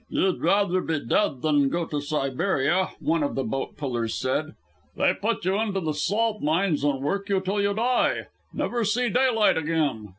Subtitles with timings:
[0.09, 4.55] "You'd rather be dead than go to Siberia," one of the boat pullers said.
[4.97, 8.25] "They put you into the salt mines and work you till you die.
[8.51, 10.09] Never see daylight again.